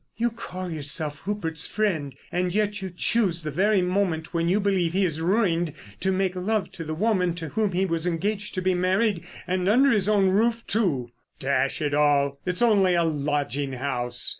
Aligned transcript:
"You 0.17 0.31
call 0.31 0.71
yourself 0.71 1.21
Rupert's 1.27 1.67
friend, 1.67 2.15
and 2.31 2.55
yet 2.55 2.81
you 2.81 2.89
choose 2.89 3.43
the 3.43 3.51
very 3.51 3.83
moment 3.83 4.33
when 4.33 4.49
you 4.49 4.59
believe 4.59 4.93
he 4.93 5.05
is 5.05 5.21
ruined 5.21 5.73
to 5.99 6.11
make 6.11 6.35
love 6.35 6.71
to 6.71 6.83
the 6.83 6.95
woman 6.95 7.35
to 7.35 7.49
whom 7.49 7.73
he 7.73 7.85
was 7.85 8.07
engaged 8.07 8.55
to 8.55 8.63
be 8.63 8.73
married, 8.73 9.21
and 9.45 9.69
under 9.69 9.91
his 9.91 10.09
own 10.09 10.29
roof, 10.29 10.65
too." 10.65 11.11
"Dash 11.37 11.83
it 11.83 11.93
all, 11.93 12.39
it's 12.47 12.63
only 12.63 12.95
a 12.95 13.03
lodging 13.03 13.73
house!" 13.73 14.27